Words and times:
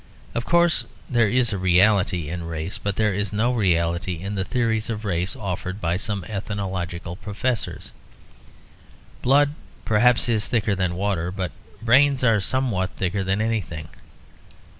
Of 0.33 0.45
course 0.47 0.85
there 1.07 1.27
is 1.29 1.53
a 1.53 1.59
reality 1.59 2.27
in 2.27 2.45
race; 2.47 2.79
but 2.79 2.95
there 2.95 3.13
is 3.13 3.31
no 3.31 3.53
reality 3.53 4.19
in 4.19 4.33
the 4.33 4.43
theories 4.43 4.89
of 4.89 5.05
race 5.05 5.35
offered 5.35 5.79
by 5.79 5.95
some 5.95 6.23
ethnological 6.23 7.15
professors. 7.15 7.91
Blood, 9.21 9.53
perhaps, 9.85 10.27
is 10.27 10.47
thicker 10.47 10.73
than 10.75 10.95
water; 10.95 11.31
but 11.31 11.51
brains 11.83 12.23
are 12.23 12.39
sometimes 12.41 12.89
thicker 12.97 13.23
than 13.23 13.41
anything. 13.41 13.89